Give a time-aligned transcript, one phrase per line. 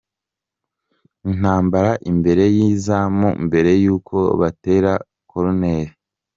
[1.29, 4.91] Intambara imbere y'izamu mbere yuko batera
[5.29, 5.93] koruneri.